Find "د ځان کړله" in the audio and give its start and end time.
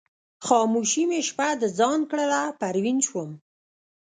1.61-2.41